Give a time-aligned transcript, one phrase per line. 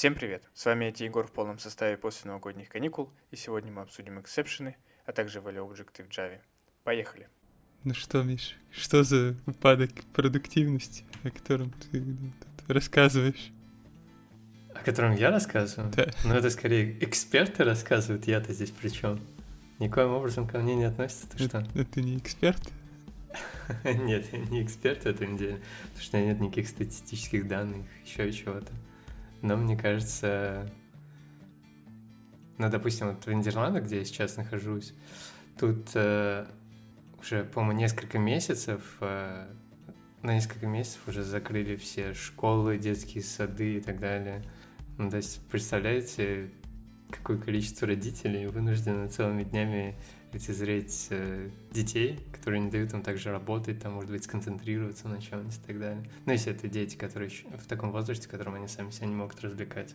[0.00, 0.42] Всем привет!
[0.54, 4.78] С вами IT Егор в полном составе после новогодних каникул, и сегодня мы обсудим эксепшены,
[5.04, 6.38] а также value объекты в Java.
[6.84, 7.28] Поехали!
[7.84, 12.02] Ну что, Миш, что за упадок продуктивности, о котором ты
[12.66, 13.52] рассказываешь?
[14.74, 15.92] О котором я рассказываю?
[15.94, 16.06] Да.
[16.24, 19.20] Ну это скорее эксперты рассказывают, я-то здесь при чем?
[19.80, 21.58] Никоим образом ко мне не относится, ты что?
[21.58, 22.62] Это, это не эксперт?
[23.84, 27.84] Нет, я не эксперт в этом деле, потому что у меня нет никаких статистических данных,
[28.02, 28.72] еще чего-то.
[29.42, 30.70] Но мне кажется,
[32.58, 34.92] ну, допустим, вот в Нидерландах, где я сейчас нахожусь,
[35.58, 36.46] тут э,
[37.20, 39.46] уже, по-моему, несколько месяцев, э,
[40.22, 44.44] на несколько месяцев уже закрыли все школы, детские сады и так далее.
[44.98, 46.50] Ну, то есть, представляете,
[47.10, 49.96] какое количество родителей вынуждены целыми днями
[50.32, 55.56] лицезреть э, детей, которые не дают им также работать, там, может быть, сконцентрироваться на чем-нибудь
[55.56, 56.04] и так далее.
[56.26, 59.40] Ну, если это дети, которые в таком возрасте, в котором они сами себя не могут
[59.40, 59.94] развлекать,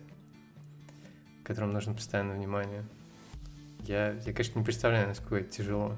[1.44, 2.84] которым нужно постоянное внимание.
[3.80, 5.96] Я, я, конечно, не представляю, насколько это тяжело,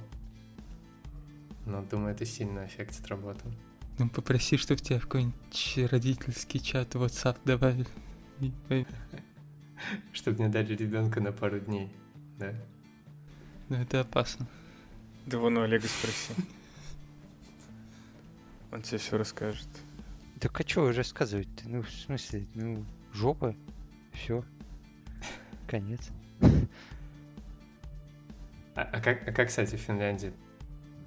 [1.64, 3.40] но думаю, это сильно аффектит работу.
[3.98, 7.86] Ну, попроси, чтобы тебя в какой-нибудь родительский чат WhatsApp добавили.
[10.12, 11.92] Чтобы мне дали ребенка на пару дней,
[12.38, 12.54] да?
[13.68, 14.46] Ну, это опасно.
[15.26, 16.32] Да вон у Олега спроси.
[18.72, 19.68] Он тебе все расскажет.
[20.40, 21.68] Так а что вы рассказывать-то?
[21.68, 23.54] Ну, в смысле, ну, жопа,
[24.12, 24.44] все,
[25.66, 26.10] конец.
[28.74, 30.32] А, а, как, а как, кстати, в Финляндии?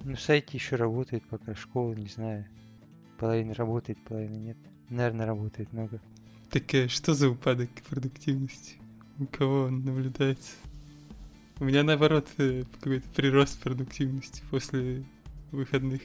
[0.04, 2.46] Ну, сайт еще работает пока, школа, не знаю.
[3.18, 4.58] Половина работает, половина нет.
[4.90, 5.98] Наверное, работает много.
[6.50, 8.76] Так э, что за упадок продуктивности?
[9.18, 10.56] У кого он наблюдается?
[11.62, 15.04] У меня наоборот э, какой-то прирост продуктивности после
[15.52, 16.02] выходных.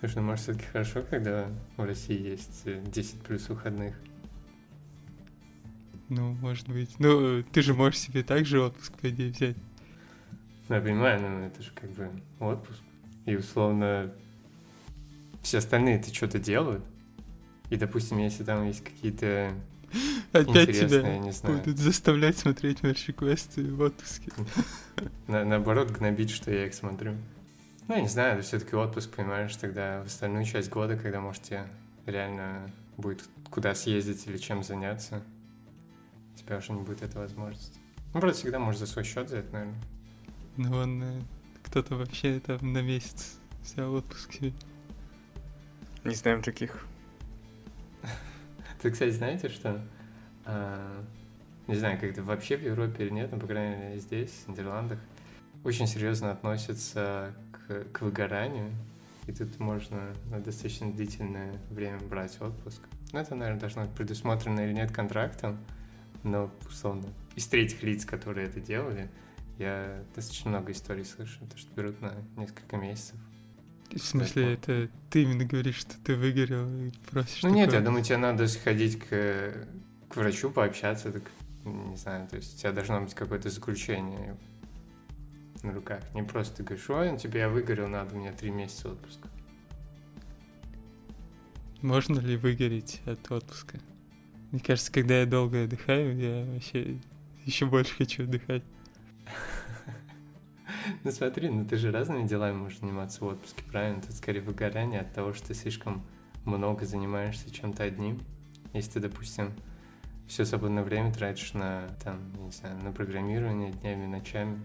[0.00, 3.94] Слушай, ну может все-таки хорошо, когда в России есть 10 э, плюс выходных?
[6.08, 6.98] Ну, может быть.
[6.98, 9.56] Ну, ты же можешь себе также отпуск, по идее, взять.
[10.70, 12.10] Ну, я понимаю, но это же как бы
[12.40, 12.80] отпуск.
[13.26, 14.14] И условно
[15.42, 16.86] все остальные-то что-то делают.
[17.68, 19.52] И, допустим, если там есть какие-то
[20.32, 21.58] Опять тебя не знаю.
[21.58, 24.30] будут заставлять смотреть мерч квесты в отпуске.
[25.26, 27.14] На, наоборот, гнобить, что я их смотрю.
[27.86, 31.66] Ну, я не знаю, это все-таки отпуск, понимаешь, тогда в остальную часть года, когда, можете
[32.04, 35.22] реально будет куда съездить или чем заняться,
[36.34, 37.78] у тебя уже не будет этой возможности.
[38.12, 39.80] Ну, правда, всегда можешь за свой счет взять, наверное.
[40.58, 41.20] Ну, он э,
[41.62, 44.52] кто-то вообще там на месяц взял отпуск себе.
[46.04, 46.86] Не знаем таких.
[48.82, 49.80] Ты, кстати, знаете, что
[51.66, 54.50] не знаю, как это вообще в Европе или нет, но, по крайней мере, здесь, в
[54.50, 54.98] Нидерландах,
[55.64, 58.70] очень серьезно относятся к, к выгоранию,
[59.26, 62.80] и тут можно на достаточно длительное время брать отпуск.
[63.12, 65.58] Ну, это, наверное, должно быть предусмотрено или нет контрактом,
[66.22, 69.10] но, условно, из третьих лиц, которые это делали,
[69.58, 73.16] я достаточно много историй слышу, то, что берут на несколько месяцев.
[73.90, 77.64] В смысле, это ты именно говоришь, что ты выгорел и просишь Ну такое?
[77.64, 79.66] нет, я думаю, тебе надо сходить к
[80.08, 81.22] к врачу пообщаться, так,
[81.64, 84.36] не знаю, то есть у тебя должно быть какое-то заключение
[85.62, 86.02] на руках.
[86.14, 89.28] Не просто ты говоришь, ой, ну тебе я выгорел, надо мне три месяца отпуска.
[91.82, 93.78] Можно ли выгореть от отпуска?
[94.50, 96.98] Мне кажется, когда я долго отдыхаю, я вообще
[97.44, 98.62] еще больше хочу отдыхать.
[101.04, 104.00] Ну смотри, ну ты же разными делами можешь заниматься в отпуске, правильно?
[104.00, 106.02] Тут скорее выгорание от того, что ты слишком
[106.46, 108.20] много занимаешься чем-то одним.
[108.72, 109.52] Если ты, допустим,
[110.28, 114.62] все свободное время тратишь на, там, не знаю, на программирование днями, ночами,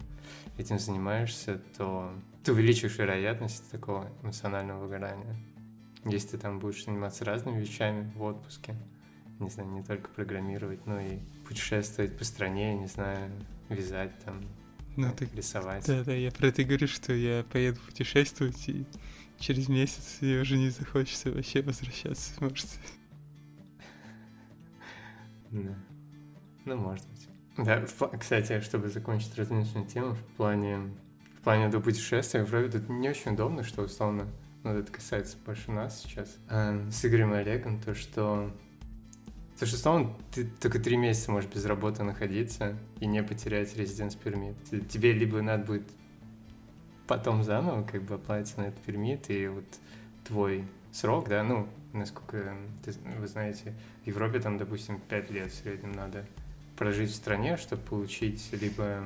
[0.58, 2.14] этим занимаешься, то
[2.44, 5.36] ты увеличиваешь вероятность такого эмоционального выгорания.
[6.06, 8.76] Если ты там будешь заниматься разными вещами в отпуске,
[9.40, 13.32] не знаю, не только программировать, но и путешествовать по стране, не знаю,
[13.70, 14.42] вязать там,
[14.98, 15.86] ну, ты, рисовать.
[15.88, 18.86] Да, да, я про это говорю, что я поеду путешествовать, и
[19.40, 22.68] через месяц мне уже не захочется вообще возвращаться, может.
[25.54, 25.76] Да.
[26.66, 27.30] Ну, может быть.
[27.58, 27.86] Да,
[28.20, 30.92] кстати, чтобы закончить различную тему, в плане,
[31.38, 34.28] в плане до путешествия, вроде тут не очень удобно, что условно,
[34.64, 38.52] ну, это касается больше нас сейчас, э, с Игорем и Олегом, то, что
[39.60, 44.16] то, что условно ты только три месяца можешь без работы находиться и не потерять резиденс
[44.16, 44.56] пермит.
[44.90, 45.88] Тебе либо надо будет
[47.06, 49.66] потом заново как бы оплатить на этот пермит, и вот
[50.24, 52.56] твой срок, да, ну, насколько
[53.18, 53.74] вы знаете,
[54.04, 56.26] в Европе там, допустим, 5 лет в среднем надо
[56.78, 59.04] прожить в стране, чтобы получить либо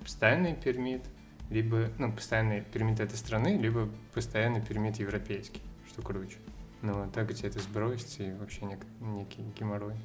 [0.00, 1.02] постоянный пермит,
[1.50, 6.36] либо, ну, постоянный пермит этой страны, либо постоянный пермит европейский, что круче.
[6.82, 9.96] Ну, вот так у тебя это сбросить и вообще нек- некий геморрой.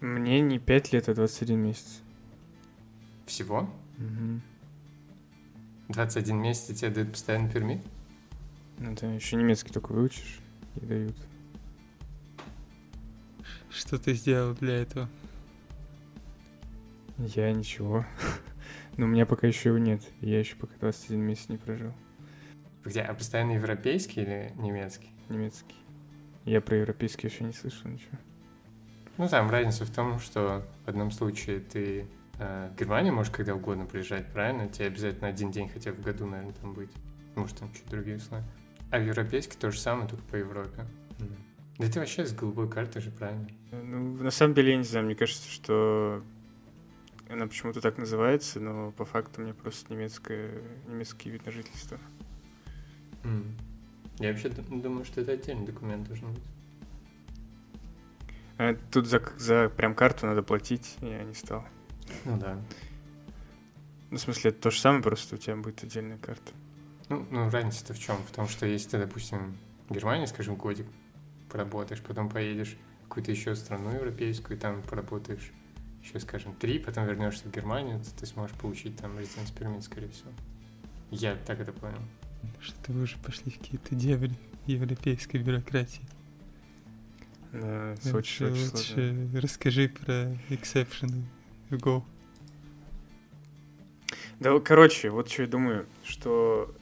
[0.00, 2.00] Мне не 5 лет, а 21 месяц.
[3.26, 3.70] Всего?
[3.96, 4.42] Мгм.
[5.88, 7.80] 21 месяц тебе дают постоянный пермит?
[8.78, 10.40] Ну, ты еще немецкий только выучишь
[10.76, 11.16] и дают.
[13.70, 15.08] Что ты сделал для этого?
[17.18, 18.04] Я ничего.
[18.96, 20.02] Но у меня пока еще его нет.
[20.20, 21.92] Я еще пока 21 месяц не прожил.
[22.84, 23.02] Где?
[23.02, 25.10] А постоянно европейский или немецкий?
[25.28, 25.76] Немецкий.
[26.44, 28.18] Я про европейский еще не слышал ничего.
[29.18, 32.06] Ну, там разница в том, что в одном случае ты
[32.38, 34.68] э, в Германию можешь когда угодно приезжать, правильно?
[34.68, 36.90] Тебе обязательно один день хотя бы в году, наверное, там быть.
[37.36, 38.44] Может, там чуть другие условия.
[38.90, 40.86] А в европейский то же самое, только по Европе.
[41.80, 43.48] Да ты вообще с голубой картой же, правильно?
[43.72, 46.22] Ну, на самом деле, я не знаю, мне кажется, что
[47.30, 51.98] она почему-то так называется, но по факту мне просто немецкое, немецкий вид на жительство.
[53.24, 53.56] М.
[54.18, 56.42] Я вообще ду- думаю, что это отдельный документ должен быть.
[58.58, 61.64] А тут за, за прям карту надо платить, я не стал.
[62.26, 62.62] Ну да.
[64.10, 66.52] Ну, в смысле, это то же самое, просто у тебя будет отдельная карта.
[67.08, 68.18] Ну, ну разница-то в чем?
[68.18, 69.56] В том, что если ты, допустим,
[69.88, 70.86] в Германии, скажем, годик
[71.50, 75.52] поработаешь, потом поедешь в какую-то еще страну европейскую, и там поработаешь
[76.02, 80.08] еще, скажем, три, потом вернешься в Германию, то ты сможешь получить там residence permit, скорее
[80.08, 80.30] всего.
[81.10, 82.00] Я так это понял.
[82.60, 84.32] Что вы уже пошли в какие-то дебри
[84.66, 86.02] европейской бюрократии.
[87.52, 88.54] Да, это Лучше,
[89.34, 91.24] расскажи про exception ы
[91.68, 92.04] в Go.
[94.38, 96.74] Да, короче, вот что я думаю, что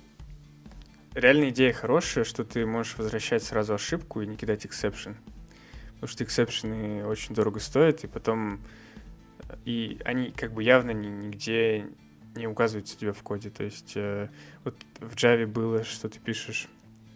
[1.18, 5.16] реальная идея хорошая, что ты можешь возвращать сразу ошибку и не кидать exception.
[5.94, 8.60] Потому что exception ы очень дорого стоят, и потом...
[9.64, 11.86] И они как бы явно ни- нигде
[12.36, 13.50] не указываются у тебя в коде.
[13.50, 14.28] То есть э,
[14.64, 16.68] вот в Java было, что ты пишешь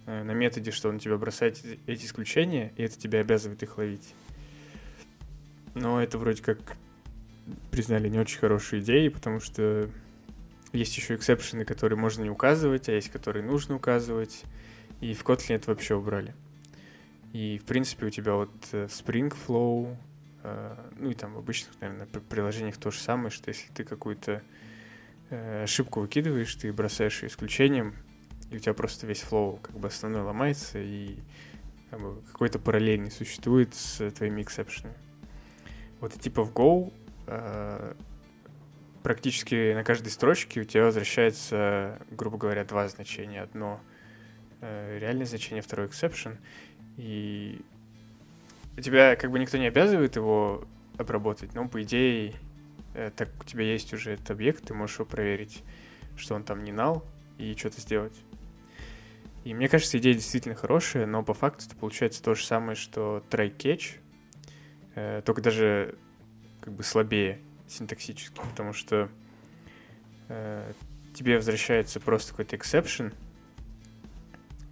[0.06, 4.14] э, на методе, что он тебя бросает эти исключения, и это тебя обязывает их ловить.
[5.75, 6.58] Но это вроде как
[7.70, 9.88] признали не очень хорошей идеей, потому что
[10.72, 14.42] есть еще exception ы, которые можно не указывать, а есть, которые нужно указывать.
[15.00, 16.34] И в Kotlin это вообще убрали.
[17.32, 19.96] И, в принципе, у тебя вот э, Spring Flow,
[20.42, 23.84] э, ну и там в обычных, наверное, при- приложениях то же самое, что если ты
[23.84, 24.42] какую-то
[25.30, 27.94] э, ошибку выкидываешь, ты бросаешь ее исключением,
[28.50, 31.16] и у тебя просто весь флоу как бы основной ломается, и
[31.90, 34.96] как бы, какой-то параллель не существует с твоими эксепшенами.
[36.00, 36.92] Вот типа в Go
[39.02, 43.43] практически на каждой строчке у тебя возвращается, грубо говоря, два значения.
[43.43, 43.81] Одно
[44.60, 46.38] э, реальное значение, второе exception.
[46.96, 47.60] И
[48.81, 50.66] тебя как бы никто не обязывает его
[50.99, 52.34] обработать, но по идее,
[52.94, 55.62] э, так у тебя есть уже этот объект, ты можешь его проверить,
[56.16, 57.04] что он там не нал,
[57.38, 58.16] и что-то сделать.
[59.44, 63.25] И мне кажется, идея действительно хорошая, но по факту это получается то же самое, что
[63.31, 63.96] try-catch,
[64.94, 65.99] э, только даже
[66.60, 67.40] как бы слабее
[67.72, 69.08] синтаксически, потому что
[70.28, 70.72] э,
[71.14, 73.14] тебе возвращается просто какой-то exception,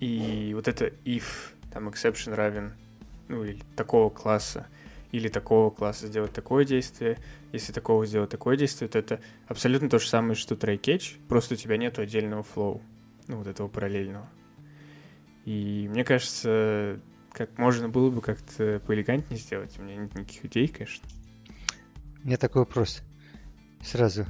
[0.01, 1.25] и вот это if
[1.73, 2.75] там exception равен,
[3.29, 4.67] ну, или такого класса,
[5.13, 7.19] или такого класса сделать такое действие,
[7.53, 11.57] если такого сделать такое действие, то это абсолютно то же самое, что try-catch, просто у
[11.57, 12.81] тебя нету отдельного flow,
[13.27, 14.29] ну, вот этого параллельного.
[15.45, 17.01] И мне кажется,
[17.33, 19.79] как можно было бы как-то поэлегантнее сделать.
[19.79, 21.09] У меня нет никаких идей, конечно.
[22.23, 23.03] У меня такой вопрос.
[23.83, 24.27] Сразу.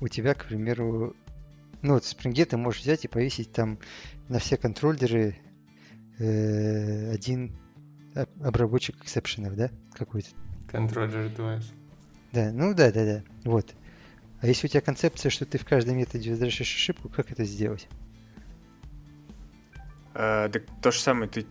[0.00, 1.14] У тебя, к примеру,
[1.82, 3.78] ну вот в Spring ты можешь взять и повесить там
[4.28, 5.36] на все контроллеры
[6.18, 7.56] э, один
[8.14, 9.70] об- обработчик эксепшенов, да?
[9.92, 10.30] Какой-то.
[10.68, 11.66] Контроллер device.
[12.32, 13.22] Да, ну да, да, да.
[13.44, 13.74] Вот.
[14.40, 17.88] А если у тебя концепция, что ты в каждом методе возвращаешь ошибку, как это сделать?
[20.14, 21.46] А, так то же самое, ты...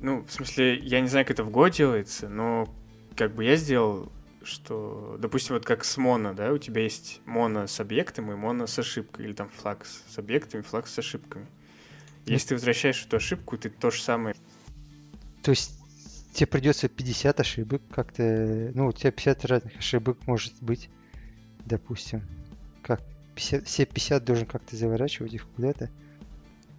[0.00, 2.72] Ну, в смысле, я не знаю, как это в Go делается, но
[3.16, 4.12] как бы я сделал,
[4.46, 8.66] что, допустим, вот как с моно, да, у тебя есть моно с объектом и моно
[8.66, 11.46] с ошибкой, или там флаг с объектами, флаг с ошибками.
[12.26, 14.34] Если ты возвращаешь эту ошибку, ты то же самое.
[15.42, 15.78] То есть
[16.32, 18.72] тебе придется 50 ошибок как-то...
[18.74, 20.90] Ну, у тебя 50 разных ошибок может быть,
[21.64, 22.22] допустим.
[22.82, 23.00] Как
[23.36, 25.90] 50, все 50 должен как-то заворачивать их куда-то.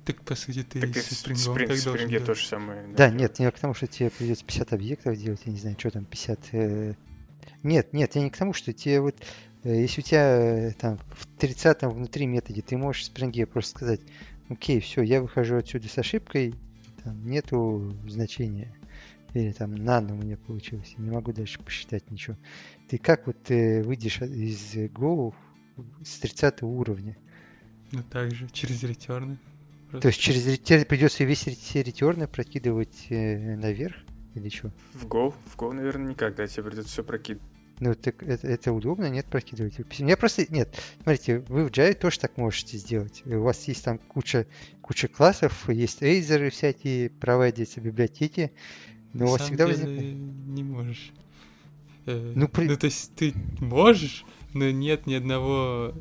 [0.05, 2.25] Так, по сути, ты Так и со Spring Spring, так в должен делать.
[2.25, 2.87] то же самое.
[2.95, 5.91] Да, нет, не к тому, что тебе придется 50 объектов делать, я не знаю, что
[5.91, 6.39] там, 50...
[6.53, 6.93] э,
[7.63, 9.15] Нет, нет, я не к тому, что тебе вот...
[9.63, 14.01] э, Если у тебя э, там в 30-м внутри методе ты можешь Spring просто сказать,
[14.49, 16.53] окей, все, я выхожу отсюда с ошибкой,
[17.03, 18.73] там нету значения.
[19.33, 22.37] Или там нано у меня получилось, не могу дальше посчитать ничего.
[22.87, 25.33] Ты как вот э, выйдешь из Go
[26.03, 27.17] с 30 уровня?
[27.91, 29.37] Ну, также, через ретерны.
[29.91, 33.95] То есть через ре- тебе придется весь ретерны прокидывать э, наверх
[34.37, 34.71] Или что?
[34.93, 35.33] В Go?
[35.53, 37.47] В Go, наверное, никогда тебе придется все прокидывать.
[37.79, 39.79] Ну, так это, это удобно, нет, прокидывать?
[39.79, 43.21] У меня просто, нет, смотрите, вы в Java тоже так можете сделать.
[43.25, 44.47] У вас есть там куча,
[44.81, 48.51] куча классов, есть эйзеры всякие, проводятся библиотеки,
[49.13, 50.15] но у На вас самом всегда деле возникает...
[50.15, 51.11] не можешь.
[52.07, 55.93] Э, Ну, при- ну, то есть ты можешь, но нет ни одного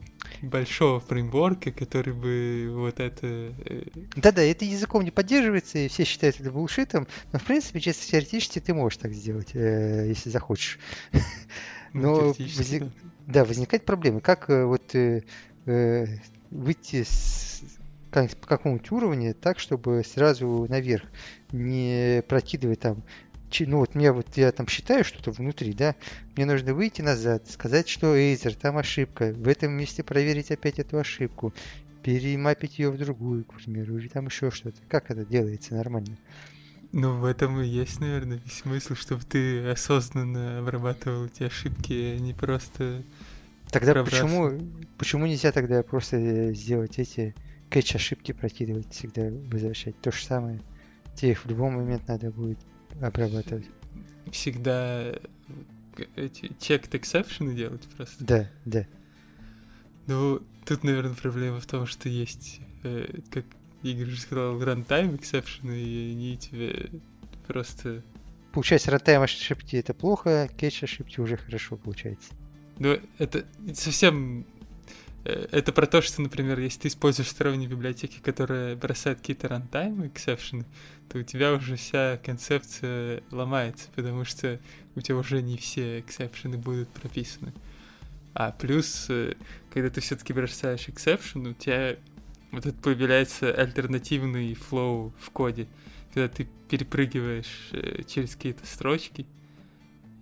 [0.43, 3.27] большого фреймворка, который бы вот это...
[3.27, 3.83] э,
[4.17, 8.59] Да-да, это языком не поддерживается, и все считают это булшитом, но, в принципе, чисто теоретически
[8.61, 10.79] ты можешь так сделать, э, если захочешь.
[11.93, 12.91] ну, Но возник- да.
[13.27, 14.21] Да, возникает проблема.
[14.21, 14.95] Как э, вот
[16.51, 17.63] выйти с
[18.11, 21.05] как- по какому-нибудь уровню так, чтобы сразу наверх
[21.53, 23.03] не прокидывать там
[23.61, 25.95] ну вот мне вот я там считаю что-то внутри, да,
[26.37, 30.99] мне нужно выйти назад, сказать, что Эйзер, там ошибка, в этом месте проверить опять эту
[30.99, 31.55] ошибку,
[32.03, 34.79] перемапить ее в другую, к примеру, или там еще что-то.
[34.89, 36.17] Как это делается нормально?
[36.93, 42.19] Ну, в этом и есть, наверное, весь смысл, чтобы ты осознанно обрабатывал эти ошибки, а
[42.19, 43.03] не просто...
[43.71, 44.23] Тогда Пробраться.
[44.23, 44.61] почему,
[44.97, 47.35] почему нельзя тогда просто э, сделать эти
[47.69, 50.01] кэч ошибки прокидывать, всегда возвращать?
[50.01, 50.61] То же самое.
[51.17, 52.59] Тебе их в любой момент надо будет
[53.01, 53.67] обрабатывать.
[54.31, 55.19] всегда э,
[56.17, 58.25] эти checked exception делать просто.
[58.25, 58.87] Да, да.
[60.07, 63.45] Ну, тут, наверное, проблема в том, что есть, э, как
[63.83, 66.91] Игорь уже сказал, runtime exception, и они тебе
[67.47, 68.03] просто...
[68.53, 72.33] Получается, рантайм ошибки это плохо, кэч ошибки уже хорошо получается.
[72.79, 74.47] Ну, это совсем...
[75.27, 80.13] э, Это про то, что, например, если ты используешь сторонние библиотеки, которые бросают какие-то runtime
[80.13, 80.65] exception,
[81.09, 84.61] то у тебя уже вся концепция ломается, потому что
[84.95, 87.53] у тебя уже не все exception ы будут прописаны.
[88.35, 89.35] А плюс, э,
[89.73, 91.97] когда ты все-таки бросаешь exception, у тебя
[92.53, 95.67] вот это появляется альтернативный flow в коде,
[96.13, 99.27] когда ты перепрыгиваешь э, через какие-то строчки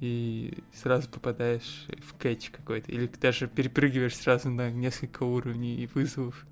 [0.01, 6.47] и сразу попадаешь в кэч какой-то, или даже перепрыгиваешь сразу на несколько уровней вызовов.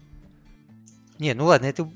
[1.18, 1.90] Не, ну ладно, это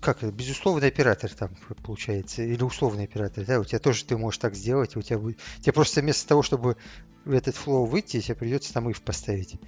[0.00, 1.50] как это, безусловный оператор там
[1.82, 5.38] получается, или условный оператор, да, у тебя тоже ты можешь так сделать, у тебя будет,
[5.60, 6.76] тебе просто вместо того, чтобы
[7.24, 9.60] в этот флоу выйти, тебе придется там if поставить,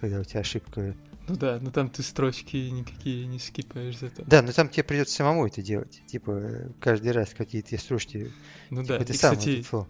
[0.00, 0.96] когда у тебя ошибка.
[1.28, 4.24] Ну да, но там ты строчки никакие не скипаешь зато.
[4.26, 8.32] Да, но там тебе придется самому это делать, типа каждый раз какие-то строчки,
[8.70, 9.86] Ну типа да, ты и, сам кстати, flow.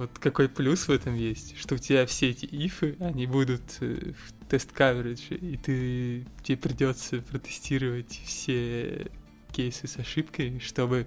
[0.00, 3.60] Вот какой плюс в этом есть, что у тебя все эти if ы, они будут
[3.80, 9.10] э, в тест coverage е, и ты, тебе придется протестировать все
[9.52, 11.06] кейсы с ошибкой, чтобы,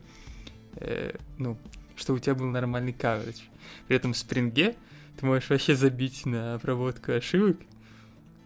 [0.76, 1.58] э, ну,
[1.96, 3.42] чтобы у тебя был нормальный coverage.
[3.88, 4.76] При этом в Spring е
[5.20, 7.58] ты можешь вообще забить на обработку ошибок,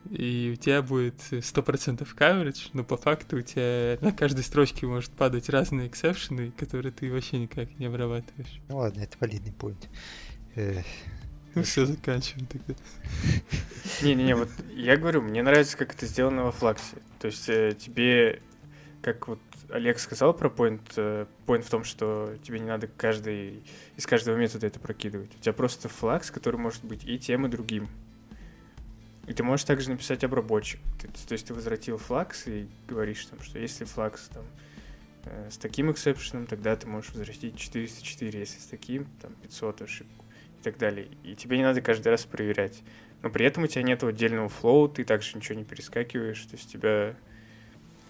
[0.10, 5.12] и у тебя будет 100% coverage, но по факту у тебя на каждой строчке может
[5.12, 8.62] падать разные exception ы, которые ты вообще никак не обрабатываешь.
[8.70, 9.90] Ну ладно, это валидный поинт.
[11.64, 12.74] Все, заканчиваем тогда.
[14.02, 16.98] Не-не-не, вот я говорю, мне нравится, как это сделано во флаксе.
[17.20, 18.42] То есть э, тебе,
[19.02, 23.64] как вот Олег сказал про point, э, point в том, что тебе не надо каждый,
[23.96, 25.36] из каждого метода это прокидывать.
[25.36, 27.88] У тебя просто флакс, который может быть и тем, и другим.
[29.26, 30.80] И ты можешь также написать обработчик.
[31.02, 34.46] Ты- то есть ты возвратил флакс и говоришь там, что если флакс там
[35.26, 40.27] э, с таким эксепшеном, тогда ты можешь возвратить 404, если с таким, там 500 ошибку
[40.72, 41.10] так далее.
[41.24, 42.82] И тебе не надо каждый раз проверять.
[43.22, 46.70] Но при этом у тебя нет отдельного флоу, ты также ничего не перескакиваешь, то есть
[46.70, 47.16] у тебя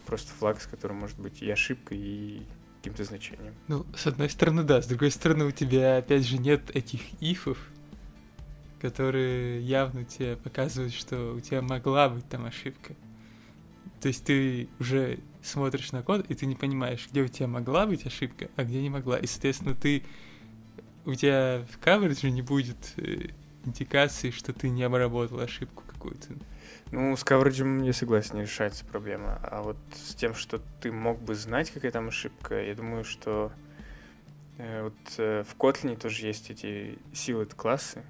[0.05, 2.41] просто флаг, с которым может быть и ошибка, и
[2.77, 3.53] каким-то значением.
[3.67, 7.57] Ну, с одной стороны, да, с другой стороны, у тебя опять же нет этих ифов,
[8.81, 12.93] которые явно тебе показывают, что у тебя могла быть там ошибка.
[14.01, 17.87] То есть ты уже смотришь на код, и ты не понимаешь, где у тебя могла
[17.87, 19.17] быть ошибка, а где не могла.
[19.17, 20.03] И, соответственно, ты
[21.07, 23.29] у тебя в каверидже не будет э,
[23.63, 26.33] индикации, что ты не обработал ошибку какую-то.
[26.91, 29.39] Ну, с кавериджем, я согласен, не решается проблема.
[29.41, 33.53] А вот с тем, что ты мог бы знать, какая там ошибка, я думаю, что
[34.57, 38.03] э, вот э, в Kotlin тоже есть эти sealed классы,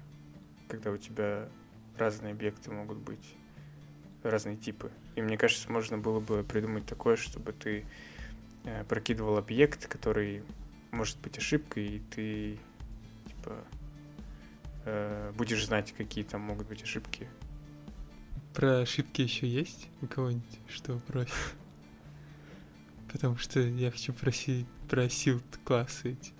[0.66, 1.48] когда у тебя
[1.96, 3.34] разные объекты могут быть,
[4.24, 4.90] разные типы.
[5.14, 7.84] И мне кажется, можно было бы придумать такое, чтобы ты
[8.64, 10.42] э, прокидывал объект, который
[10.90, 12.58] может быть ошибкой, и ты
[13.48, 13.64] типа
[14.84, 17.28] э, будешь знать, какие там могут быть ошибки.
[18.54, 21.32] Про ошибки еще есть у кого-нибудь, что просит?
[23.12, 26.32] Потому что я хочу просить про силд классы эти.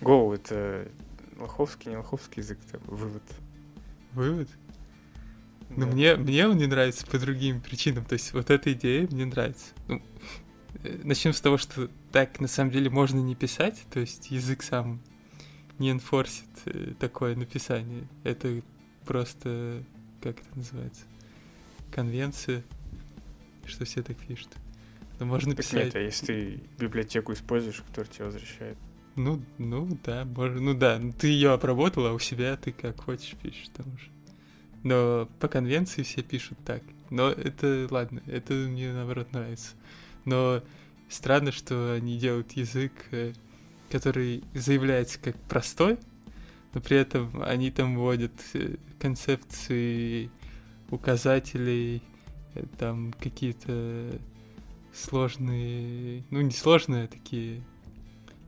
[0.00, 0.90] Go— это
[1.36, 3.22] лоховский, не лоховский язык, это вывод.
[4.12, 4.48] Вывод?
[5.70, 5.92] Ну, Да.
[5.92, 8.04] мне, мне он не нравится по другим причинам.
[8.04, 9.74] То есть вот эта идея мне нравится.
[9.86, 10.02] Ну,
[11.04, 15.00] начнем с того, что так на самом деле можно не писать, то есть язык сам
[15.78, 18.06] не энфорсит э, такое написание.
[18.24, 18.62] Это
[19.04, 19.82] просто,
[20.22, 21.02] как это называется,
[21.92, 22.64] конвенция,
[23.64, 24.48] что все так пишут.
[25.18, 25.86] Но можно Так писать.
[25.86, 28.76] нет, а если ты библиотеку используешь, которая тебя возвращает?
[29.16, 33.00] Ну, ну да, можно, ну да, ну, ты ее обработал, а у себя ты как
[33.00, 34.10] хочешь пишешь там уже.
[34.84, 36.82] Но по конвенции все пишут так.
[37.10, 39.70] Но это, ладно, это мне наоборот нравится.
[40.24, 40.62] Но
[41.08, 43.32] странно, что они делают язык, э,
[43.90, 45.98] который заявляется как простой,
[46.74, 50.30] но при этом они там вводят э, концепции
[50.90, 52.02] указателей,
[52.54, 54.18] э, там какие-то
[54.92, 57.62] сложные, ну не сложные, а такие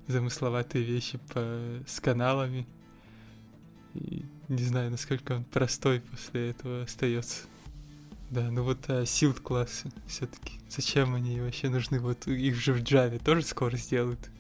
[0.07, 2.67] замысловатые вещи по, с каналами.
[3.95, 7.47] И не знаю, насколько он простой после этого остается.
[8.31, 10.61] Да, ну вот а, силд классы все-таки.
[10.69, 11.99] Зачем они вообще нужны?
[11.99, 14.31] Вот их же в Java тоже скоро сделают.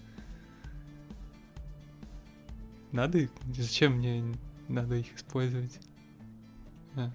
[2.92, 3.30] Надо их?
[3.56, 4.36] Зачем мне
[4.68, 5.80] надо их использовать?
[6.94, 7.10] А.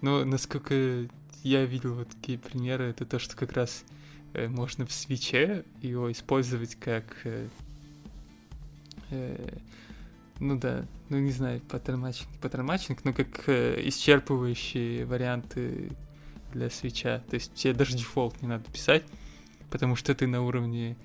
[0.00, 1.08] Ну, насколько
[1.42, 3.84] я видел вот такие примеры, это то, что как раз
[4.32, 7.48] э, можно в switch е его использовать как э,
[9.10, 9.58] э,
[10.38, 15.92] ну да, ну не знаю, pattern matching, не pattern matching, но как э, исчерпывающие варианты
[16.52, 17.22] для switch а.
[17.30, 19.04] То есть тебе даже дефолт не надо писать,
[19.70, 20.96] потому что ты на уровне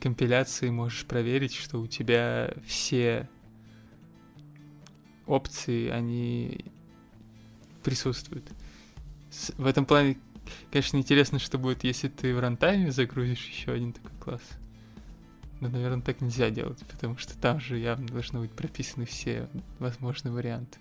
[0.00, 3.28] компиляции можешь проверить, что у тебя все
[5.26, 6.64] опции, они
[7.82, 8.44] присутствуют.
[9.30, 10.18] С- в этом плане,
[10.70, 14.42] конечно, интересно, что будет, если ты в runtime е загрузишь еще один такой класс.
[15.60, 20.32] Но, наверное, так нельзя делать, потому что там же явно должны быть прописаны все возможные
[20.32, 20.78] варианты.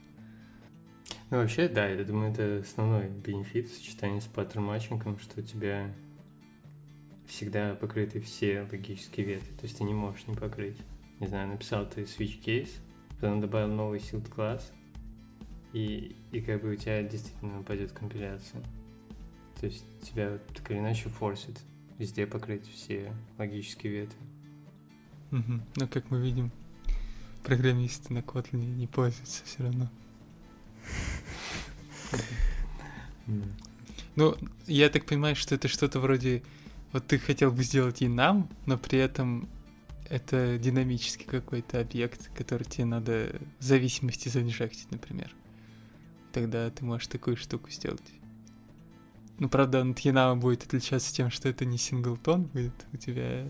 [1.29, 5.43] Ну, вообще, да, я думаю, это основной benefit сочетания с pattern matching ом, что у
[5.43, 5.91] тебя
[7.27, 10.77] всегда покрыты все логические ветви, то есть ты не можешь не покрыть.
[11.19, 12.71] Не знаю, написал ты switch case,
[13.19, 14.71] потом добавил новый sealed класс,
[15.71, 18.61] и, и как бы у тебя действительно пойдет компиляция.
[19.59, 21.59] То есть тебя так или иначе форсит
[21.97, 24.19] везде покрыть все логические ветви.
[25.33, 25.63] Мгм.
[25.77, 26.51] Но, как мы видим,
[27.43, 29.89] программисты на Kotlin не пользуются все равно.
[34.15, 36.43] Ну, я так понимаю, что это что-то вроде...
[36.91, 39.49] Вот ты хотел бы сделать и нам, но при этом
[40.07, 45.33] это динамический какой-то объект, который тебе надо в зависимости занижать, например.
[46.31, 48.03] Тогда ты можешь такую штуку сделать.
[49.39, 53.47] Ну, правда, он Янама будет отличаться тем, что это не синглтон будет у тебя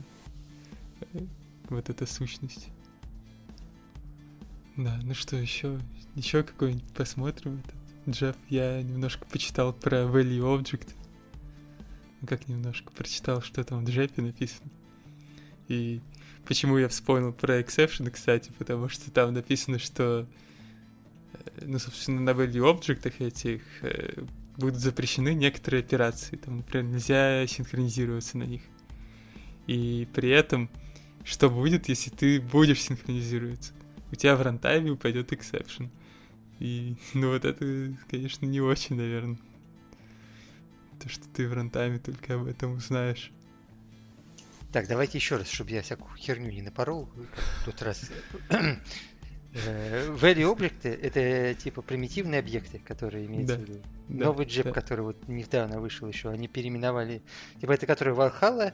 [1.02, 1.26] э,
[1.76, 2.70] вот эта сущность.
[4.76, 5.80] Да, ну что, еще,
[6.16, 8.16] еще какой-нибудь посмотрим этот.
[8.16, 10.96] Джефф, я немножко почитал про value object.
[12.22, 14.70] Ну как немножко, прочитал, что там в Джеффе написано.
[15.68, 16.02] И
[16.46, 20.28] почему я вспомнил про exception, кстати, потому что там написано, что
[21.34, 24.24] э, ну, собственно, на value объектах этих э,
[24.58, 26.36] будут запрещены некоторые операции.
[26.36, 28.62] Там, например, нельзя синхронизироваться на них.
[29.68, 30.70] И при этом,
[31.24, 33.74] что будет, если ты будешь синхронизироваться?
[34.12, 35.90] У тебя в рантайме упадет exception.
[36.60, 39.38] И, ну, вот это, конечно, не очень, наверное.
[41.02, 43.32] То, что ты в рантайме только об этом узнаешь.
[44.72, 47.10] Так, давайте еще раз, чтобы я всякую херню не напорол.
[47.62, 48.10] в тот раз.
[49.56, 53.82] Э, Value объекты— это типа примитивные объекты, которые имеются Да, в виду.
[54.10, 54.72] Да, Новый джеб, да.
[54.72, 57.22] который вот недавно вышел еще, они переименовали.
[57.62, 58.74] Типа это который Valhalla,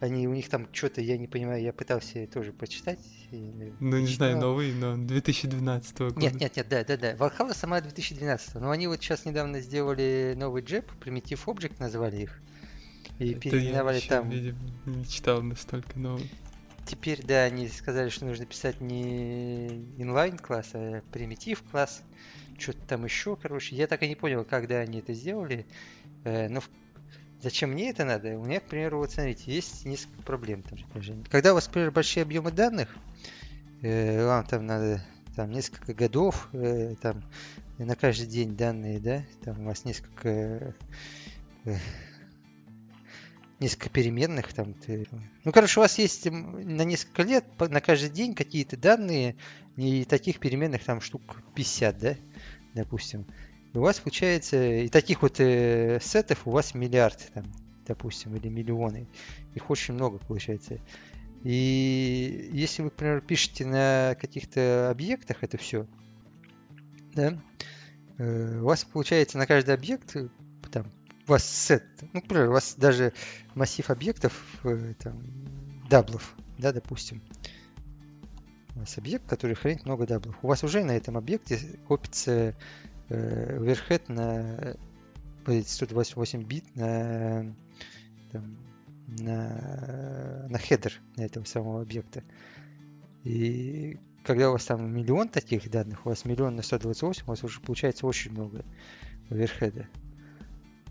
[0.00, 2.98] они у них там что-то, я не понимаю, я пытался тоже почитать.
[3.30, 6.20] и, Ну, не знаю, новый, но 2012 года.
[6.20, 7.12] Нет, нет, нет, да, да, да.
[7.14, 8.54] Valhalla сама 2012.
[8.56, 12.40] Но они вот сейчас недавно сделали новый джеб, Primitive Object назвали их.
[13.18, 14.30] И Это я переименовали ещё, там.
[14.30, 16.30] видимо, не читал настолько новый.
[16.86, 19.66] Теперь, да, они сказали, что нужно писать не
[19.98, 22.02] inline класс, а примитив класс.
[22.58, 23.76] Что-то там еще, короче.
[23.76, 25.66] Я так и не понял, когда они это сделали.
[26.24, 26.70] Э, Но в-
[27.42, 28.38] зачем мне это надо?
[28.38, 30.78] У меня, к примеру, вот смотрите, есть несколько проблем там.
[31.30, 32.94] Когда у вас, например, большие объемы данных,
[33.82, 35.02] э, вам там надо
[35.36, 37.22] там несколько годов, э, там
[37.78, 40.74] на каждый день данные, да, там у вас несколько
[41.64, 41.76] э,
[43.58, 44.74] несколько переменных там.
[44.74, 45.06] ты-
[45.44, 49.36] Ну, короче, у вас есть на несколько лет, на каждый день какие-то данные,
[49.76, 51.22] и таких переменных там штук
[51.54, 52.16] 50, да,
[52.74, 53.26] допустим.
[53.72, 57.44] У вас получается, и таких вот э, сетов у вас миллиард там,
[57.86, 59.08] допустим, или миллионы.
[59.54, 60.78] Их очень много получается.
[61.44, 65.86] И если вы, например, пишете на каких-то объектах это все,
[67.14, 67.40] да,
[68.18, 70.16] э, у вас получается на каждый объект
[70.70, 70.90] там
[71.26, 73.12] вас сет, ну, например, у вас даже
[73.54, 74.32] массив объектов,
[74.64, 75.22] э, там,
[75.88, 77.22] double ов, да, допустим,
[78.74, 80.36] у вас объект, который хранит много double ов.
[80.42, 82.56] У вас уже на этом объекте копится
[83.10, 84.76] э, overhead на
[85.44, 87.54] 128 бит на,
[88.32, 88.56] там,
[89.18, 92.22] на, на header на этого самого объекта.
[93.24, 97.44] И когда у вас там миллион таких данных, у вас миллион на 128, у вас
[97.44, 98.64] уже получается очень много
[99.28, 99.88] overhead а.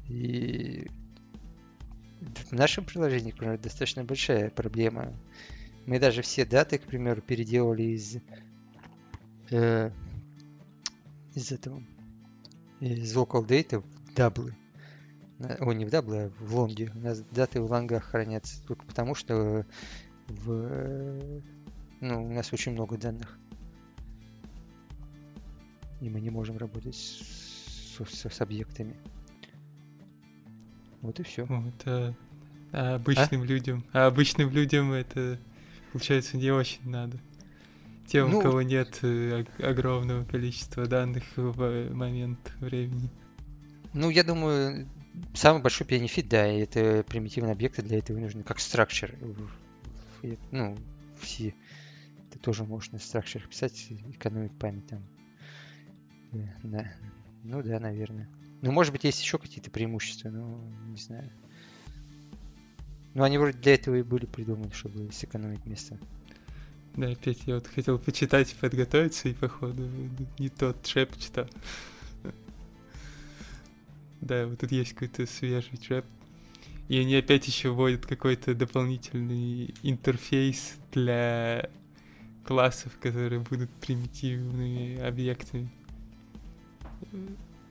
[0.07, 0.87] И
[2.19, 5.13] в нашем приложении, например, достаточно большая проблема.
[5.85, 8.17] Мы даже все даты, к примеру, переделали из,
[9.51, 9.91] э,
[11.33, 11.83] из этого,
[12.79, 14.55] из LocalDate в double ы.
[15.59, 16.91] О, не в double ы, а в long и.
[16.95, 19.65] У нас даты в long ах хранятся только потому, что
[20.27, 21.41] в,
[22.01, 23.37] ну, у нас очень много данных.
[26.01, 28.95] И мы не можем работать с, с, с объектами.
[31.01, 31.47] Вот и все.
[31.85, 32.13] А,
[32.71, 33.45] а обычным а?
[33.45, 33.85] людям.
[33.93, 35.39] А обычным людям это,
[35.91, 37.19] получается, не очень надо.
[38.09, 43.11] Тем, ну, у кого нет э, огромного количества данных в момент времени.
[43.93, 44.87] Ну, я думаю,
[45.35, 49.15] самый большой бенефит, да, это примитивные объекты для этого нужны, как structure.
[50.51, 50.75] Ну,
[51.21, 51.53] все.
[52.31, 55.03] Ты тоже можешь на structure писать, экономить память там.
[56.63, 56.91] Да.
[57.43, 58.27] Ну да, наверное.
[58.61, 61.29] Ну, может быть, есть еще какие-то преимущества, но не знаю.
[63.13, 65.99] Ну, они вроде для этого и были придуманы, чтобы сэкономить место.
[66.99, 69.89] Да, опять я вот хотел почитать, подготовиться, и походу
[70.37, 71.47] не тот трэп читал.
[74.19, 76.03] Да, вот тут есть какой-то свежий трэп.
[76.89, 81.69] И они опять еще вводят какой-то дополнительный интерфейс для
[82.43, 85.71] классов, которые будут примитивными объектами.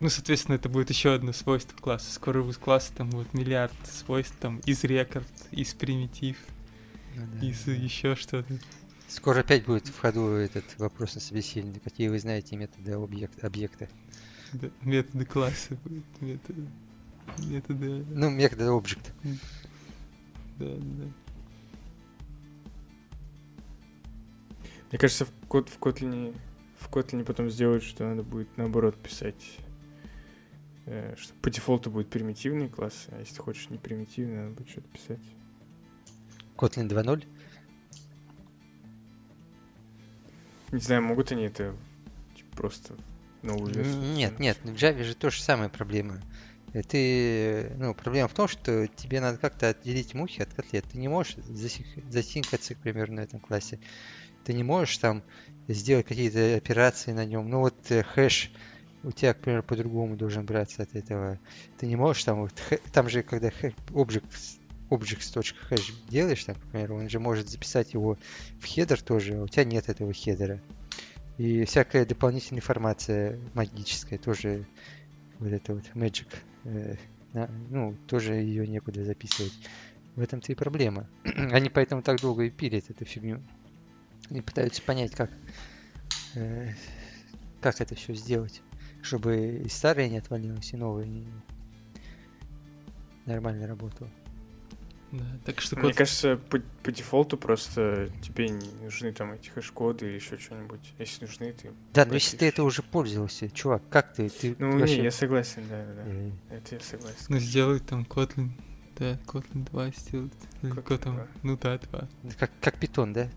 [0.00, 2.10] Ну, соответственно, это будет еще одно свойство класса.
[2.14, 6.38] Скоро у класса там будет миллиард свойств, там, из рекорд, из примитив,
[7.14, 7.72] ну, да, из да.
[7.72, 8.58] еще что-то.
[9.08, 11.80] Скоро опять будет в ходу этот вопрос на собеседование.
[11.80, 13.88] Какие вы знаете методы объект, объекта?
[14.52, 16.66] Да, методы класса будут, методы...
[17.38, 18.04] Методы...
[18.10, 19.12] Ну, методы объект.
[20.58, 21.04] Да, да.
[24.90, 26.36] Мне кажется, в, код, в Kotlin
[26.78, 29.58] в Kotlin потом сделают, что надо будет наоборот писать
[30.90, 34.70] Э, что по дефолту будет примитивный класс, а если ты хочешь не примитивный, надо будет
[34.70, 35.20] что-то писать.
[36.56, 37.26] Kotlin 2.0?
[40.72, 41.74] Не знаю, могут они это
[42.36, 42.94] типа, просто
[43.42, 44.02] новую версию?
[44.02, 46.20] Нет, нет, в Java же тоже самая проблема.
[46.72, 50.84] Э, ты, ну, проблема в том, что тебе надо как-то отделить мухи от котлет.
[50.90, 51.36] Ты не можешь
[52.10, 53.78] за sync аться, к примеру, на этом классе.
[54.44, 55.22] Ты не можешь там
[55.66, 57.48] сделать какие-то операции на нем.
[57.48, 58.50] Ну вот э, hash
[59.04, 61.38] у тебя, к примеру, по-другому должен браться от этого.
[61.78, 62.52] Ты не можешь там, вот,
[62.92, 64.58] там же, когда object,
[64.90, 68.18] objects.hash делаешь, там, к примеру, он же может записать его
[68.60, 70.60] в header тоже, а у тебя нет этого header а.
[71.36, 74.66] И всякая дополнительная информация магическая тоже,
[75.38, 76.28] вот это вот magic,
[76.64, 76.96] э,
[77.70, 79.52] ну, тоже ее некуда записывать.
[80.16, 81.08] В этом-то и проблема.
[81.24, 83.40] Они поэтому так долго и пилят эту фигню.
[84.30, 85.30] Они пытаются понять, как,
[86.34, 86.70] э,
[87.60, 88.62] как это все сделать
[89.02, 91.26] чтобы и старые не отвалилось, и новые не...
[93.26, 94.10] нормально работало.
[95.10, 95.96] Да, так что Мне код...
[95.96, 100.92] кажется, по, по дефолту просто тебе не нужны там эти хэш-коды или еще что-нибудь.
[100.98, 101.72] Если нужны, ты...
[101.94, 104.28] Да, но если ты это уже пользовался, чувак, как ты?
[104.28, 104.98] ты ну, вообще...
[104.98, 106.10] не, я согласен, да, да, да.
[106.10, 106.32] Mm.
[106.50, 107.16] Это я согласен.
[107.28, 108.50] Ну, сделай там Kotlin,
[108.98, 110.32] да, Kotlin 2 сделать.
[110.62, 111.26] Kotlin там, 2.
[111.42, 112.08] ну да, 2.
[112.38, 113.30] Как, как Python, да?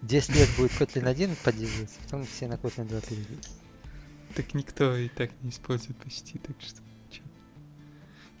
[0.00, 3.46] 10 лет будет Kotlin 1 поддерживаться, потом все на Kotlin 2 перейдут.
[4.34, 6.80] Так никто и так не использует почти, так что...
[7.10, 7.22] Чё?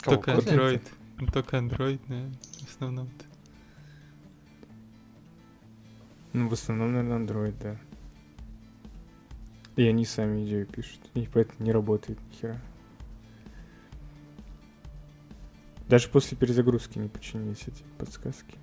[0.02, 0.82] Только Android.
[1.18, 3.24] Ну, только Android, наверное, в основном-то.
[6.32, 7.78] Ну, в основном, наверное, Android, да.
[9.76, 11.00] И они сами идею пишут.
[11.14, 12.60] И поэтому не работает ни хера.
[15.88, 18.56] Даже после перезагрузки не починились эти подсказки.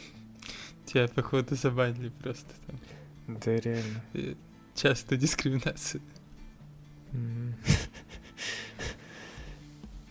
[0.84, 2.78] Тебя, походу, забанили просто там.
[3.26, 4.02] Да, реально.
[4.14, 4.34] Э,
[4.74, 6.02] часто дискриминация.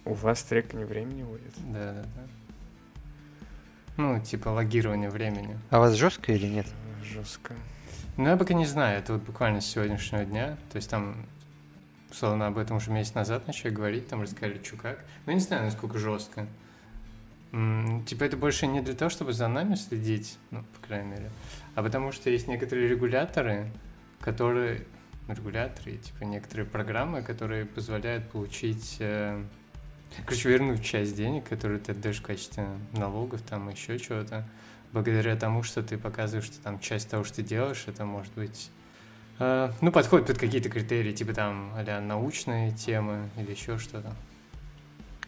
[0.06, 1.54] У вас трекание времени будет?
[1.72, 2.22] Да, да, да.
[3.98, 5.60] Ну, типа логирование времени.
[5.70, 6.68] А у вас жестко или нет?
[7.04, 7.54] Жестко.
[8.18, 10.58] Ну, я пока не знаю, это вот буквально с сегодняшнего дня.
[10.72, 11.26] То есть там,
[12.10, 15.04] условно, об этом уже месяц назад начали говорить, там рассказали, что как.
[15.26, 16.48] Ну, не знаю, насколько жестко.
[17.52, 21.30] М-м, типа это больше не для того, чтобы за нами следить, ну, по крайней мере,
[21.76, 23.72] а потому что есть некоторые регуляторы,
[24.22, 24.86] которые
[25.28, 29.44] регуляторы, типа некоторые программы, которые позволяют получить э,
[30.26, 34.46] Короче, вернуть часть денег, которые ты отдаешь в качестве налогов, там еще чего-то,
[34.92, 38.72] благодаря тому, что ты показываешь, что там часть того, что ты делаешь, это может быть
[39.40, 44.14] э, ну, подходит под какие-то критерии, типа там а научные темы или еще что-то.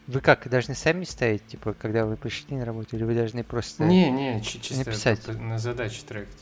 [0.07, 3.85] Вы как, должны сами ставить, типа, когда вы пришли на работу, или вы должны просто
[3.85, 5.27] Не, не, чи- чисто написать?
[5.39, 6.37] на задачи трекать.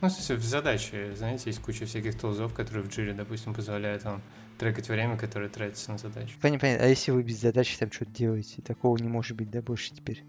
[0.00, 4.04] Ну, в смысле, в задаче, знаете, есть куча всяких тулзов, которые в джире, допустим, позволяют
[4.04, 4.22] вам
[4.60, 6.34] трекать время, которое тратится на задачу.
[6.40, 6.84] Понятно, понятно.
[6.84, 10.22] А если вы без задачи там что-то делаете, такого не может быть, да, больше теперь?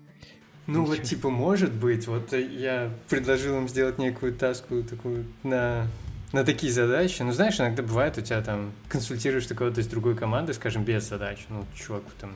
[0.68, 5.26] Ну, И вот, типа, может быть, вот э, я предложил им сделать некую таску такую
[5.44, 5.88] на,
[6.32, 7.22] на такие задачи.
[7.22, 11.10] Ну, знаешь, иногда бывает у тебя там, консультируешь ты кого-то из другой команды, скажем, без
[11.10, 11.46] задач.
[11.50, 12.32] Ну, чуваку там,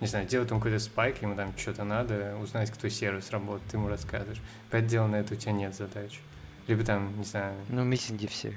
[0.00, 3.78] не знаю, делать там какой-то спайк, ему там что-то надо, узнать, кто сервис работает, ты
[3.78, 4.42] ему рассказываешь.
[4.70, 6.20] Пять дел на это у тебя нет задач.
[6.66, 8.52] Либо там, не знаю, Ну, митинги все.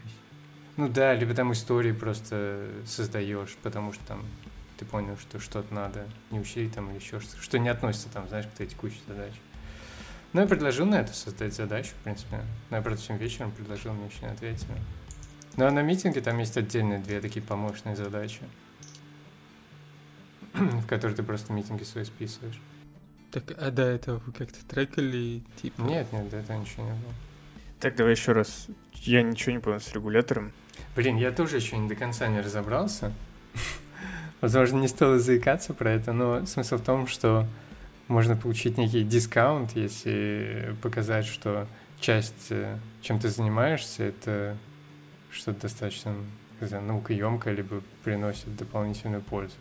[0.77, 4.25] Ну да, либо там истории просто создаешь, потому что там
[4.77, 8.27] ты понял, что что-то надо не учить там или еще что-то, что не относится там,
[8.27, 9.37] знаешь, к твоей текущей задаче.
[10.33, 12.41] Ну, я предложил на это создать задачу, в принципе.
[12.71, 14.73] Но я, правда, всем вечером предложил, мне еще не ответили.
[15.57, 18.41] Ну, а на митинге там есть отдельные две такие помощные задачи,
[20.53, 22.59] в которые ты просто митинги свои списываешь.
[23.29, 25.81] Так, а до этого вы как-то трекали, типа...
[25.81, 27.13] Нет, нет, до этого ничего не было.
[27.79, 28.67] Так, давай еще раз.
[28.93, 30.51] Я ничего не понял с регулятором.
[30.95, 33.11] Блин, я тоже еще не до конца не разобрался.
[34.41, 37.47] Возможно, не стоило заикаться про это, но смысл в том, что
[38.07, 41.67] можно получить некий дискаунт, если показать, что
[41.99, 44.57] часть, э, чем ты занимаешься, это
[45.31, 46.13] что-то достаточно
[46.67, 49.55] знаю, наукоемкое, либо приносит дополнительную пользу.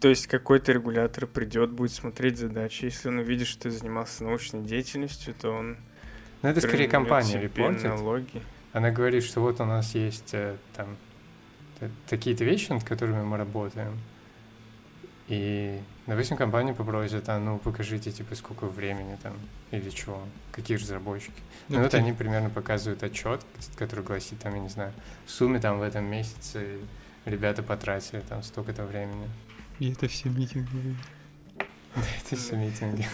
[0.00, 2.84] То есть какой-то регулятор придет, будет смотреть задачи.
[2.84, 5.76] Если он увидит, что ты занимался научной деятельностью, то он...
[6.42, 7.84] Но это скорее компания репортит.
[7.84, 8.42] налоги.
[8.72, 10.96] Она говорит, что вот у нас есть э, там
[12.08, 13.98] такие-то вещи, над которыми мы работаем.
[15.28, 19.34] И, допустим, компания попросит, а ну покажите, типа, сколько времени там,
[19.70, 21.42] или чего, какие разработчики.
[21.68, 23.44] Ну, вот ты- они примерно показывают отчет,
[23.76, 24.92] который гласит, там, я не знаю,
[25.26, 26.78] в сумме там в этом месяце
[27.26, 29.28] ребята потратили там столько-то времени.
[29.78, 30.96] И это все митинги.
[31.94, 33.06] Это все митинги.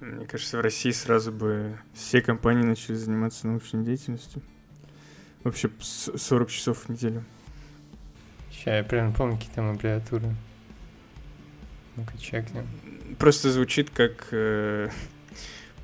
[0.00, 4.40] Мне кажется, в России сразу бы все компании начали заниматься научной деятельностью.
[5.44, 7.24] Вообще с- 40 часов в неделю.
[8.50, 10.34] Сейчас я прям помню, какие там аббревиатуры.
[11.96, 12.66] Ну-ка, чекнем.
[13.18, 14.28] Просто звучит как...
[14.32, 14.90] э,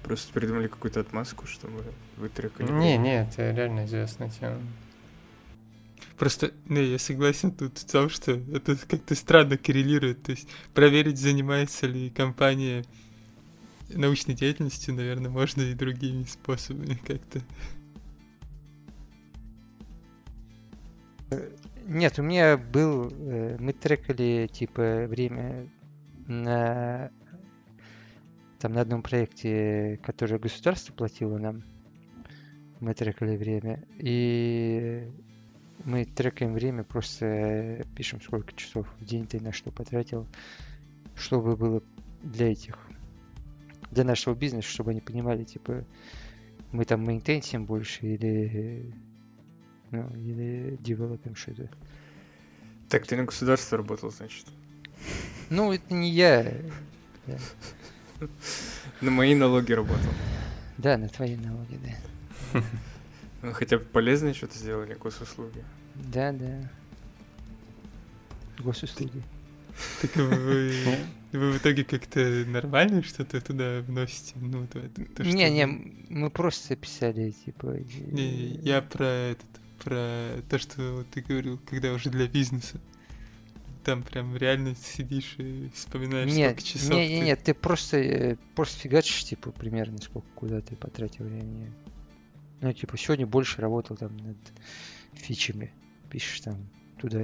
[0.03, 1.83] просто придумали какую-то отмазку, чтобы
[2.17, 2.71] вытрекали.
[2.71, 4.59] Не, не, это реально известная тема.
[6.19, 10.23] Просто, не, я согласен тут в том, что это как-то странно коррелирует.
[10.23, 12.85] То есть проверить, занимается ли компания
[13.91, 17.41] научной деятельностью, наверное, можно и другими способами как-то.
[21.87, 23.11] Нет, у меня был...
[23.11, 25.69] э, Мы трекали, типа, время
[26.27, 27.11] на...
[28.59, 31.63] Там на одном проекте, который государство платило нам.
[32.81, 33.85] Мы трекали время.
[33.99, 35.09] И
[35.85, 40.27] мы трекаем время, просто э, пишем, сколько часов в день ты на что потратил,
[41.15, 41.83] чтобы было
[42.23, 42.79] для этих,
[43.91, 45.85] для нашего бизнеса, чтобы они понимали, типа,
[46.73, 48.93] мы там мейнтейнсим больше или,
[49.91, 51.69] ну, или девелопим что-то.
[52.89, 54.47] Так, ты на государство работал, значит.
[55.51, 56.53] Ну, это не я.
[59.01, 60.11] На мои налоги работал.
[60.79, 61.79] Да, на твои налоги,
[62.53, 62.63] да.
[63.43, 65.63] Ну, хотя бы полезное что-то сделали, госуслуги.
[65.95, 66.71] Да, да.
[68.59, 69.23] Госуслуги.
[70.01, 70.73] Так вы,
[71.33, 74.33] вы в итоге как-то нормально что-то туда вносите?
[74.37, 75.67] Ну, вот это, то, что- Не, не,
[76.09, 77.77] мы просто писали, типа...
[78.11, 79.47] Не, я про этот,
[79.83, 82.81] про то, что ты говорил, когда уже для бизнеса.
[83.85, 87.99] Там прям реально сидишь и вспоминаешь, Нет, сколько часов не, не, ты- нет, ты просто,
[87.99, 91.73] э, просто фигачишь, типа, примерно, сколько, куда ты потратил времени.
[92.61, 94.37] Ну, типа, сегодня больше работал там над
[95.15, 95.73] фичами.
[96.11, 96.69] Пишешь там
[97.01, 97.21] туда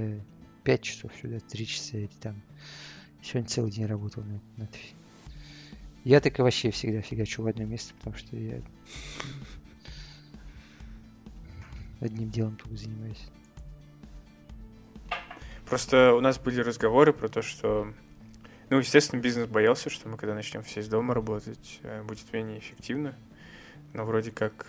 [0.63, 2.41] 5 часов, сюда 3 часа, или там
[3.23, 4.71] сегодня целый день работал над, над
[6.05, 8.61] Я так и вообще всегда фигачу в одно место, потому что я
[12.03, 13.29] одним делом только занимаюсь.
[15.67, 17.93] Просто у нас были разговоры про то, что...
[18.69, 22.59] Ну, естественно, бизнес боялся, что мы, когда начнем все из дома работать, э, будет менее
[22.59, 23.17] эффективно.
[23.93, 24.67] Но вроде как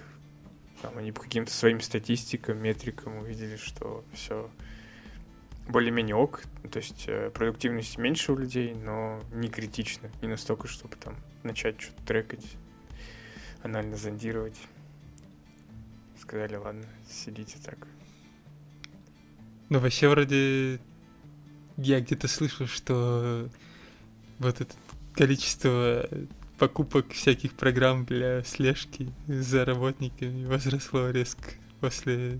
[0.81, 4.49] там, они по каким-то своим статистикам, метрикам увидели, что все
[5.67, 6.43] более-менее ок.
[6.71, 10.09] То есть э, продуктивность меньше у людей, но не критично.
[10.21, 12.45] Не настолько, чтобы там начать что-то трекать,
[13.61, 14.57] анально зондировать.
[16.23, 17.85] Сказали, ладно, сидите так.
[19.67, 20.79] Ну, вообще вроде
[21.75, 23.49] я где-то слышал, что
[24.39, 24.73] вот это
[25.15, 26.07] количество
[26.57, 31.43] покупок всяких программ для слежки за работниками возросло резко
[31.81, 32.39] после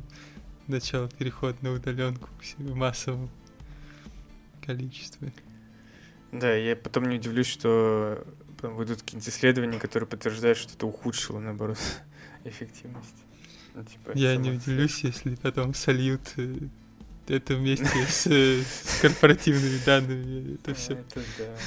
[0.67, 3.30] начала перехода на удаленку в массовом
[4.65, 5.34] количестве.
[6.32, 8.26] Да, я потом не удивлюсь, что
[8.62, 11.80] выйдут какие-нибудь исследования, которые подтверждают, что это ухудшило, наоборот,
[12.46, 13.26] эффективность.
[13.75, 16.57] Ну, типа, я не удивлюсь, если потом сольют э,
[17.27, 20.55] это вместе с, с корпоративными данными.
[20.55, 20.93] Это все.
[20.93, 21.57] Это да.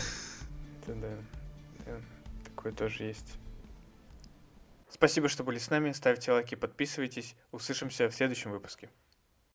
[0.83, 1.97] Это да.
[2.45, 3.35] Такое тоже есть.
[4.89, 5.93] Спасибо, что были с нами.
[5.93, 7.35] Ставьте лайки, подписывайтесь.
[7.53, 8.89] Услышимся в следующем выпуске.